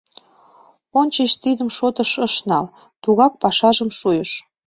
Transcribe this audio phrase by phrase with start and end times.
[0.99, 2.65] Ончыч тидым шотыш ыш нал,
[3.03, 4.31] тугак пашажым шуйыш.